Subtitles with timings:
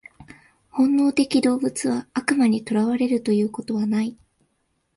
[0.71, 4.17] 本能的動物は悪魔に囚われるということはない。